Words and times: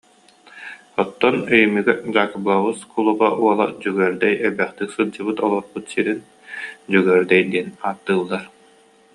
Оттон 1.01 1.35
Өйүмүгэ 1.55 1.93
Дьаакыбылабыс 2.13 2.79
кулуба 2.91 3.27
уола 3.43 3.65
Дьөгүөрдэй 3.81 4.33
элбэхтик 4.45 4.89
сылдьыбыт, 4.91 5.37
олорбут 5.45 5.85
сирин 5.91 6.19
Дьөгүөрдэй 6.91 7.41
диэн 7.51 7.67
ааттыыллар 7.87 8.43